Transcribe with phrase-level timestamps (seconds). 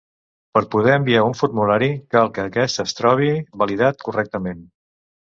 [0.57, 3.27] Per poder enviar un formulari cal que aquest es trobi
[3.65, 4.65] validat correctament.